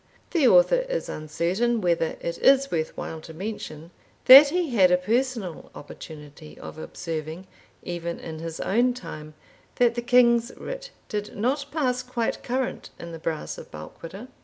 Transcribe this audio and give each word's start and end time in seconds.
The 0.31 0.47
Author 0.47 0.79
is 0.89 1.09
uncertain 1.09 1.79
whether 1.79 2.17
it 2.21 2.39
is 2.39 2.71
worth 2.71 2.97
while 2.97 3.21
to 3.21 3.35
mention, 3.35 3.91
that 4.25 4.47
he 4.47 4.71
had 4.73 4.89
a 4.89 4.97
personal 4.97 5.69
opportunity 5.75 6.57
of 6.57 6.79
observing, 6.79 7.45
even 7.83 8.17
in 8.19 8.39
his 8.39 8.59
own 8.61 8.95
time, 8.95 9.35
that 9.75 9.93
the 9.93 10.01
king's 10.01 10.51
writ 10.57 10.89
did 11.07 11.35
not 11.37 11.67
pass 11.71 12.01
quite 12.01 12.41
current 12.41 12.89
in 12.97 13.11
the 13.11 13.19
Brass 13.19 13.59
of 13.59 13.69
Balquhidder. 13.69 14.27